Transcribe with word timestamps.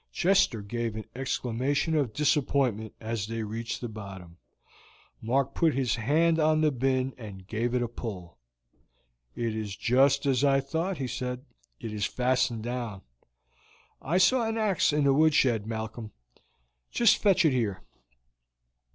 Chester 0.11 0.63
gave 0.63 0.95
an 0.95 1.05
exclamation 1.15 1.95
of 1.95 2.11
disappointment 2.11 2.95
as 2.99 3.27
they 3.27 3.43
reached 3.43 3.81
the 3.81 3.87
bottom. 3.87 4.37
Mark 5.21 5.53
put 5.53 5.75
his 5.75 5.93
hand 5.97 6.39
on 6.39 6.61
the 6.61 6.71
bin 6.71 7.13
and 7.19 7.45
gave 7.45 7.75
it 7.75 7.83
a 7.83 7.87
pull. 7.87 8.39
"It 9.35 9.55
is 9.55 9.75
just 9.75 10.25
as 10.25 10.43
I 10.43 10.59
thought," 10.59 10.97
he 10.97 11.05
said. 11.05 11.45
"It 11.79 11.93
is 11.93 12.05
fastened 12.07 12.63
down. 12.63 13.03
I 14.01 14.17
saw 14.17 14.47
an 14.49 14.57
ax 14.57 14.91
in 14.91 15.03
the 15.03 15.13
woodshed, 15.13 15.67
Malcolm; 15.67 16.13
just 16.89 17.17
fetch 17.19 17.45
it 17.45 17.53
here." 17.53 17.83